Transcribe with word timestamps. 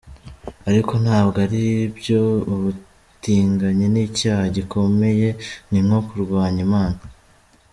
Ariko 0.69 0.93
ntabwo 1.03 1.37
aribyo 1.45 2.21
ubutinganyi 2.53 3.85
ni 3.93 4.01
icyaha 4.07 4.43
gikomeye 4.55 5.29
ni 5.69 5.79
nko 5.85 5.99
kurwanya 6.07 6.59
Imana”. 6.67 6.99